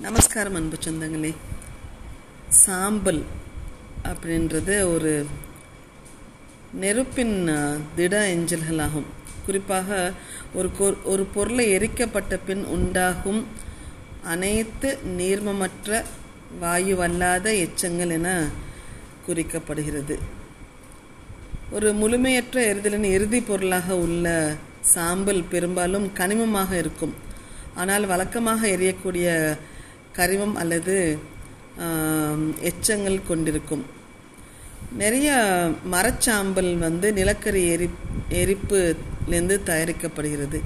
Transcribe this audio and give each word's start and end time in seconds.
நமஸ்காரம் 0.00 0.54
அன்பு 0.54 0.76
சொந்தங்களே. 0.84 1.34
சாம்பல் 2.48 3.24
அப்படின்றது 4.04 4.92
ஒரு 4.92 5.26
நெருப்பின் 6.72 7.50
திட 7.96 8.34
எஞ்சல்களாகும். 8.34 9.04
குறிப்பாக 9.46 10.12
ஒரு 10.54 10.70
கொ- 10.80 11.02
ஒரு 11.04 11.24
பொருளை 11.24 11.68
எரிக்கப்பட்ட 11.68 12.38
பின் 12.46 12.64
உண்டாகும் 12.64 13.46
அனைத்து 14.24 14.98
நீர்மமற்ற 15.18 16.04
வாயுவல்லாத 16.60 17.56
எச்சங்கள் 17.58 18.08
என 18.08 18.48
குறிக்கப்படுகிறது. 19.28 20.18
ஒரு 21.70 21.92
முழுமையற்ற 21.92 22.62
எரிதலின் 22.72 23.04
இறுதி 23.04 23.40
பொருளாக 23.40 23.96
உள்ள 23.96 24.54
சாம்பல் 24.80 25.42
பெரும்பாலும் 25.42 26.10
கனிமமாக 26.16 26.72
இருக்கும். 26.72 27.14
ஆனால் 27.74 28.06
வழக்கமாக 28.06 28.66
எரியக்கூடிய 28.68 29.56
கரிமம் 30.16 30.56
அல்லது 30.62 30.96
எச்சங்கள் 32.70 33.26
கொண்டிருக்கும். 33.28 33.84
நிறைய 35.02 35.30
மரச்சாம்பல் 35.92 36.72
வந்து 36.78 37.06
நிலக்கரி 37.12 37.62
எரி 37.74 37.88
எரிப்புலேருந்து 38.40 39.56
தயாரிக்கப்படுகிறது. 39.70 40.58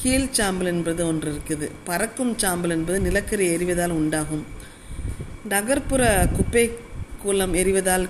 கீழ் 0.00 0.34
சாம்பல் 0.38 0.70
என்பது 0.72 1.02
ஒன்று 1.06 1.30
இருக்குது. 1.32 1.66
பறக்கும் 1.84 2.32
சாம்பல் 2.42 2.74
என்பது 2.76 2.98
நிலக்கரி 3.00 3.46
எரிவதால் 3.56 3.96
உண்டாகும். 4.00 4.44
நகர்ப்புற 5.48 6.02
குப்பை 6.36 6.64
கூலம் 7.24 7.54
எரிவதால் 7.62 8.06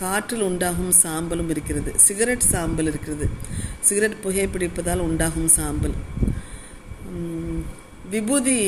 காற்றில் 0.00 0.46
உண்டாகும் 0.48 0.92
சாம்பலும் 1.02 1.50
இருக்கிறது. 1.54 1.90
சிகரெட் 2.06 2.50
சாம்பல் 2.52 2.88
இருக்கிறது. 2.92 3.26
சிகரெட் 3.80 4.22
புகைப்பிடிப்பதால் 4.24 5.04
உண்டாகும் 5.08 5.50
சாம்பல். 5.58 5.96
விபூதி 8.10 8.58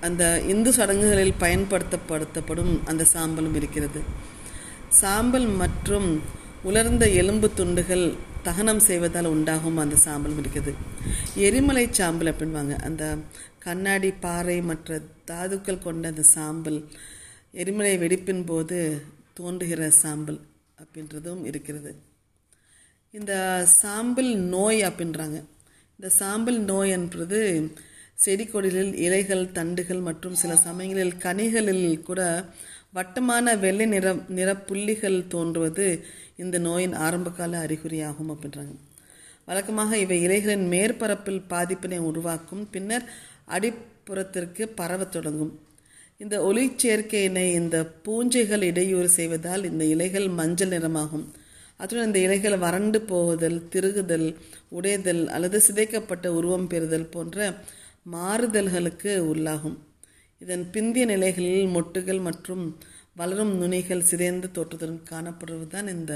அந்த 0.00 0.40
இந்து 0.40 0.72
சடங்குகளில் 0.72 1.40
பயன்படுத்தப்படுத்தப்படும் 1.40 2.84
அந்த 2.84 3.04
சாம்பலும் 3.12 3.54
இருக்கிறது. 3.54 4.00
சாம்பல் 4.88 5.46
மற்றும் 5.46 6.22
உலர்ந்த 6.62 7.08
எலும்பு 7.08 7.54
துண்டுகள் 7.54 8.14
தகனம் 8.42 8.78
செய்வதால் 8.78 9.24
உண்டாகும் 9.24 9.76
அந்த 9.76 9.96
சாம்பலும் 10.04 10.44
இருக்குது. 10.44 10.74
எரிமலை 11.34 11.88
சாம்பல் 11.90 12.34
அப்படின்வாங்க. 12.34 12.78
அந்த 12.78 13.16
கண்ணாடி 13.58 14.10
பாறை 14.10 14.62
மற்ற 14.62 15.00
தாதுக்கள் 15.24 15.78
கொண்ட 15.78 16.08
அந்த 16.08 16.22
சாம்பல் 16.22 16.88
எரிமலை 17.52 17.98
வெடிப்பின் 17.98 18.46
போது 18.46 19.02
தோன்றுகிற 19.34 19.90
சாம்பல் 19.90 20.40
அப்படின்றதும் 20.82 21.44
இருக்கிறது. 21.44 21.96
இந்த 23.10 23.66
சாம்பல் 23.66 24.36
நோய் 24.36 24.82
அப்படின்றாங்க. 24.82 25.44
இந்த 26.00 26.08
சாம்பல் 26.08 26.60
நோய் 26.60 26.90
என்பது 26.90 27.72
செடி 28.16 28.44
கொடிகளில் 28.44 28.94
இலைகள் 29.06 29.52
தண்டுகள் 29.52 30.00
மற்றும் 30.00 30.34
சில 30.34 30.56
சமயங்களில் 30.56 31.18
கனிகளில் 31.22 32.02
கூட 32.02 32.44
வட்டமான 32.92 33.54
வெள்ளை 33.56 33.86
நிற 33.86 34.16
நிற 34.28 34.50
புள்ளிகள் 34.56 35.18
தோன்றுவது 35.26 35.86
இந்த 36.36 36.58
நோயின் 36.58 36.94
ஆரம்பகால 37.06 37.66
அறிகுறியாகும் 37.66 38.30
அப்படின்றாங்க. 38.32 38.74
வழக்கமாக 39.44 39.98
இவை 39.98 40.18
இலைகளின் 40.22 40.66
மேற்பரப்பில் 40.68 41.42
பாதிப்பினை 41.50 41.98
உருவாக்கும் 41.98 42.68
பின்னர் 42.70 43.04
அடிப்புறத்திற்கு 43.48 44.62
பரவத் 44.74 45.12
தொடங்கும். 45.12 45.52
இந்த 46.18 46.36
ஒளிச்சேர்க்கையினை 46.42 47.46
இந்த 47.52 47.78
பூஞ்சைகள் 48.04 48.62
இடையூறு 48.62 49.08
செய்வதால் 49.08 49.64
இந்த 49.64 49.84
இலைகள் 49.84 50.28
மஞ்சள் 50.28 50.68
நிறமாகும். 50.68 51.26
அத்துடன் 51.76 52.06
இந்த 52.06 52.18
இலைகள் 52.18 52.58
வறண்டு 52.58 53.00
போகுதல் 53.00 53.68
திருகுதல் 53.72 54.28
உடைதல் 54.68 55.28
அல்லது 55.28 55.62
சிதைக்கப்பட்ட 55.68 56.26
உருவம் 56.26 56.66
பெறுதல் 56.66 57.06
போன்ற 57.06 57.54
மாறுதல்களுக்கு 58.14 59.12
உள்ளாகும். 59.32 59.76
இதன் 60.40 60.64
பிந்திய 60.74 61.04
நிலைகளில் 61.12 61.72
மொட்டுகள் 61.76 62.20
மற்றும் 62.28 62.64
வளரும் 63.20 63.52
நுனிகள் 63.60 64.08
சிதைந்து 64.10 64.48
தோற்றத்துடன் 64.56 65.02
காணப்படுவதுதான் 65.10 65.88
இந்த 65.96 66.14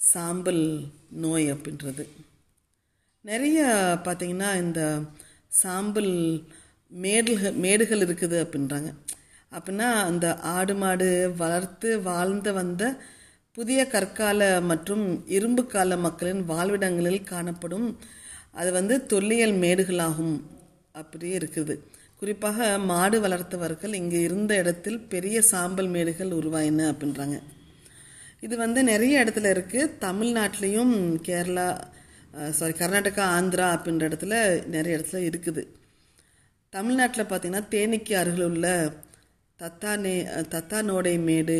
சாம்பல் 0.00 0.64
நோய் 1.24 1.46
அப்படின்றது. 1.54 2.04
நிறைய 3.24 3.60
பார்த்தீங்கன்னா 4.06 4.50
இந்த 4.64 4.80
சாம்பல் 5.62 6.12
மேடுகள் 6.92 7.56
மேடுகள் 7.64 8.04
இருக்குது 8.06 8.36
அப்படின்றாங்க. 8.44 8.90
அப்படின்னா 9.52 9.88
அந்த 10.10 10.26
ஆடு 10.56 10.74
மாடு 10.74 11.08
வளர்த்து 11.36 11.90
வாழ்ந்து 12.08 12.50
வந்த 12.58 12.82
புதிய 13.56 13.80
கற்கால 13.86 14.40
மற்றும் 14.70 15.04
இரும்பு 15.36 15.62
கால 15.66 15.96
மக்களின் 16.06 16.42
வாழ்விடங்களில் 16.50 17.28
காணப்படும் 17.32 17.88
அது 18.54 18.70
வந்து 18.78 18.94
தொல்லியல் 19.12 19.54
மேடுகளாகும். 19.64 20.36
அப்படியே 21.00 21.34
இருக்குது. 21.40 21.74
குறிப்பாக 22.20 22.68
மாடு 22.90 23.16
வளர்த்தவர்கள் 23.24 23.92
இங்கே 24.00 24.20
இருந்த 24.28 24.52
இடத்தில் 24.62 24.98
பெரிய 25.12 25.42
சாம்பல் 25.50 25.90
மேடுகள் 25.94 26.30
உருவாயின 26.38 26.86
அப்படின்றாங்க. 26.92 27.36
இது 28.46 28.54
வந்து 28.64 28.80
நிறைய 28.92 29.22
இடத்துல 29.24 29.50
இருக்குது 29.54 29.92
தமிழ்நாட்டிலையும் 30.06 30.94
கேரளா 31.28 31.68
சாரி 32.58 32.74
கர்நாடகா 32.80 33.24
ஆந்திரா 33.36 33.66
அப்படின்ற 33.76 34.02
இடத்துல 34.10 34.34
நிறைய 34.74 34.96
இடத்துல 34.98 35.20
இருக்குது. 35.28 35.62
தமிழ்நாட்டில் 36.72 37.28
பார்த்தீங்கன்னா 37.30 37.64
தேனிக்கு 37.74 38.14
அருகில் 38.20 38.48
உள்ள 38.50 38.66
தத்தானே 39.58 40.16
தத்தானோடை 40.54 41.14
மேடு 41.28 41.58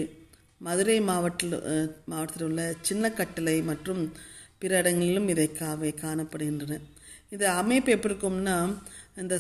மதுரை 0.67 0.97
மாவட்டத்தில் 1.09 1.57
மாவட்டத்தில் 2.11 2.47
உள்ள 2.49 2.63
சின்னக்கட்டளை 2.89 3.57
மற்றும் 3.71 4.03
பிற 4.59 4.79
இடங்களிலும் 4.79 5.29
இதை 5.29 5.49
காவை 5.61 5.91
காணப்படுகின்றன. 6.05 6.81
இது 7.31 7.49
அமைப்பு 7.49 7.93
எப்படி 7.93 8.15
இருக்கும்னா 8.15 8.57
இந்த 9.21 9.37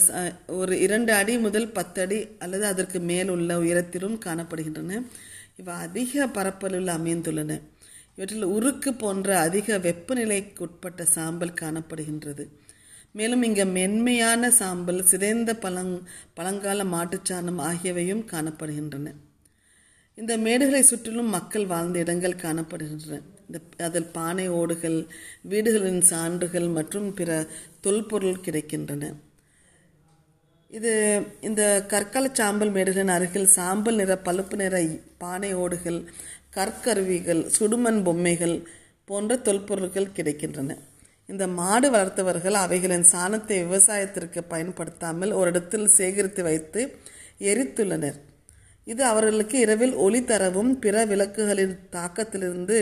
ஒரு 0.46 0.80
இரண்டு 0.80 1.12
அடி 1.12 1.38
முதல் 1.38 1.68
பத்து 1.68 2.02
அடி 2.02 2.28
அல்லது 2.38 2.64
அதற்கு 2.66 3.00
மேல் 3.00 3.28
உள்ள 3.28 3.58
உயரத்திலும் 3.58 4.16
காணப்படுகின்றன. 4.26 5.02
இவை 5.56 5.74
அதிக 5.74 6.26
பரப்பளவில் 6.26 6.94
அமைந்துள்ளன. 6.98 7.60
இவற்றில் 8.16 8.52
உருக்கு 8.56 8.94
போன்ற 8.94 9.38
அதிக 9.38 9.78
வெப்பநிலைக்கு 9.78 10.58
உட்பட்ட 10.58 11.04
சாம்பல் 11.04 11.58
காணப்படுகின்றது. 11.60 12.46
மேலும் 13.12 13.42
இங்கே 13.42 13.64
மென்மையான 13.64 14.50
சாம்பல் 14.50 15.00
சிதைந்த 15.02 15.52
பழங் 15.62 15.94
பழங்கால 16.34 16.84
மாட்டுச்சாணம் 16.94 17.60
ஆகியவையும் 17.70 18.24
காணப்படுகின்றன. 18.32 19.14
இந்த 20.18 20.36
மேடுகளை 20.38 20.80
சுற்றிலும் 20.80 21.34
மக்கள் 21.38 21.66
வாழ்ந்த 21.66 21.98
இடங்கள் 21.98 22.42
காணப்படுகின்றன. 22.42 23.20
அதில் 23.86 24.12
பானை 24.16 24.46
ஓடுகள் 24.60 24.98
வீடுகளின் 25.50 26.02
சான்றுகள் 26.10 26.68
மற்றும் 26.78 27.08
பிற 27.14 27.30
தொல்பொருள் 27.80 28.44
கிடைக்கின்றன. 28.46 29.04
இது 30.70 30.92
இந்த 31.48 31.62
கற்கள 31.92 32.24
சாம்பல் 32.32 32.72
மேடுகளின் 32.72 33.14
அருகில் 33.16 33.54
சாம்பல் 33.58 33.98
நிற 34.00 34.14
பழுப்பு 34.26 34.56
நிற 34.56 34.76
பானை 35.22 35.50
ஓடுகள் 35.62 36.00
கற்கருவிகள் 36.56 37.42
சுடுமண் 37.56 38.02
பொம்மைகள் 38.06 38.56
போன்ற 39.08 39.36
தொல்பொருட்கள் 39.46 40.14
கிடைக்கின்றன. 40.18 40.76
இந்த 41.32 41.44
மாடு 41.58 41.88
வளர்த்தவர்கள் 41.90 42.56
அவைகளின் 42.64 43.06
சாணத்தை 43.12 43.56
விவசாயத்திற்கு 43.64 44.40
பயன்படுத்தாமல் 44.52 45.32
ஒரு 45.32 45.50
இடத்தில் 45.50 45.86
சேகரித்து 45.98 46.42
வைத்து 46.42 46.82
எரித்துள்ளனர். 47.50 48.18
இது 48.88 49.02
அவர்களுக்கு 49.04 49.56
இரவில் 49.58 49.94
ஒளி 49.96 50.20
தரவும் 50.24 50.72
பிற 50.78 50.96
விளக்குகளின் 51.06 51.74
தாக்கத்திலிருந்து 51.92 52.76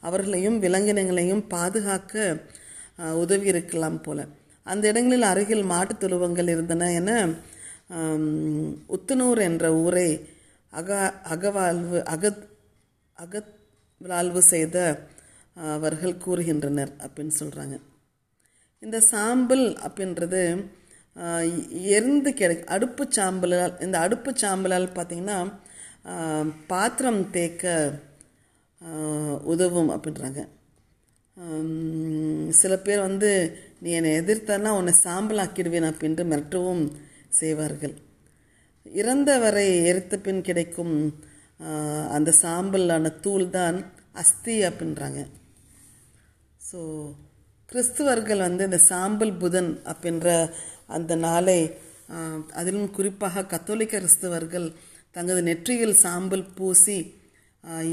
அவர்களையும் 0.00 0.58
விலங்கினங்களையும் 0.62 1.42
பாதுகாக்க 1.48 2.14
உதவி 3.14 3.46
இருக்கலாம் 3.46 4.00
போல. 4.02 4.18
அந்த 4.66 4.84
இடங்களில் 4.88 5.22
அருகில் 5.22 5.64
மாட்டுத் 5.64 6.02
தொழுவங்கள் 6.02 6.48
இருந்தன 6.48 6.92
என 6.92 7.10
உத்தனூர் 8.96 9.40
என்ற 9.40 9.66
ஊரை 9.74 10.08
அக 10.72 10.90
அகவாழ்வு 11.30 11.98
அகத் 12.14 12.42
அகவாழ்வு 13.16 14.40
செய்த 14.52 14.76
அவர்கள் 15.74 16.20
கூறுகின்றனர் 16.24 16.92
அப்படின்னு 17.04 17.34
சொல்கிறாங்க 17.40 17.76
இந்த 18.82 19.00
சாம்பல் 19.10 19.66
அப்படின்றது 19.86 20.42
எரிந்து 21.94 22.30
கிடை 22.40 22.56
அடுப்பு 22.76 23.04
சாம்பலால் 23.16 23.74
இந்த 23.86 23.96
அடுப்பு 24.06 24.30
சாம்பலால் 24.42 24.94
பார்த்தீங்கன்னா 24.96 25.38
பாத்திரம் 26.72 27.22
தேக்க 27.36 27.74
உதவும் 29.52 29.90
அப்படின்றாங்க. 29.94 30.40
சில 32.60 32.72
பேர் 32.86 33.06
வந்து 33.08 33.30
நீ 33.84 33.90
என்னை 33.98 34.10
எதிர்த்தனா 34.20 34.70
உன்னை 34.80 34.92
சாம்பல் 35.04 35.40
ஆக்கிடுவேன் 35.44 35.88
அப்படின்ட்டு 35.90 36.24
மிரட்டவும் 36.32 36.84
செய்வார்கள். 37.40 37.94
இறந்தவரை 39.00 39.66
எரித்த 39.90 40.14
பின் 40.26 40.46
கிடைக்கும் 40.48 40.94
அந்த 42.16 42.30
சாம்பலான 42.42 43.12
தூள் 43.24 43.46
தான் 43.58 43.78
அஸ்தி 44.22 44.56
அப்படின்றாங்க. 44.68 45.20
ஸோ 46.68 46.80
கிறிஸ்துவர்கள் 47.72 48.44
வந்து 48.46 48.66
இந்த 48.68 48.80
சாம்பல் 48.90 49.34
புதன் 49.42 49.70
அப்படின்ற 49.90 50.28
அந்த 50.96 51.12
நாளை 51.26 51.58
அதிலும் 52.58 52.90
குறிப்பாக 52.96 53.46
கத்தோலிக்க 53.52 53.94
கிறிஸ்தவர்கள் 54.00 54.66
தங்களது 55.14 55.42
நெற்றியில் 55.48 56.00
சாம்பல் 56.04 56.44
பூசி 56.58 56.98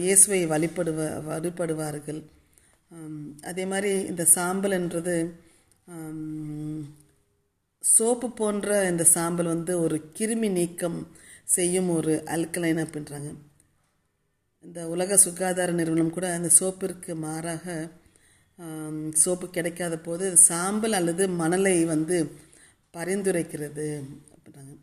இயேசுவை 0.01 0.39
வழிபடுவ 0.51 0.99
வழிபடுவார்கள். 1.29 2.19
அதே 3.49 3.63
மாதிரி 3.71 3.91
இந்த 4.11 4.23
சாம்பல் 4.35 4.75
என்றது 4.79 5.15
சோப்பு 7.83 8.27
போன்ற 8.39 8.67
இந்த 8.91 9.03
சாம்பல் 9.15 9.51
வந்து 9.53 9.73
ஒரு 9.85 9.97
கிருமி 10.17 10.49
நீக்கம் 10.59 10.99
செய்யும் 11.55 11.89
ஒரு 11.95 12.13
அல்கலைன் 12.35 12.81
அப்படின்றாங்க. 12.83 13.31
இந்த 14.63 14.79
உலக 14.93 15.17
சுகாதார 15.25 15.71
நிறுவனம் 15.79 16.15
கூட 16.17 16.27
அந்த 16.37 16.49
சோப்பிற்கு 16.59 17.13
மாறாக 17.25 17.65
சோப்பு 19.21 19.45
கிடைக்காத 19.49 19.95
போது 19.99 20.25
சாம்பல் 20.49 20.97
அல்லது 20.99 21.23
மணலை 21.41 21.75
வந்து 21.85 22.17
பரிந்துரைக்கிறது 22.97 23.87
அப்படின்றாங்க. 24.33 24.73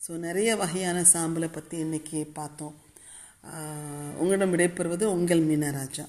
ஸோ 0.00 0.10
நிறைய 0.26 0.50
வகையான 0.56 0.98
சாம்பலை 1.12 1.48
பற்றி 1.52 1.76
இன்னைக்கு 1.78 2.20
பார்த்தோம். 2.38 2.76
உங்களிடம் 4.20 4.52
விடைபெறுவது 4.54 5.04
உங்கள் 5.16 5.42
மீனராஜா. 5.50 6.04